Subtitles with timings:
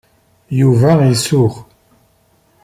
[0.59, 1.53] Yuba isuɣ.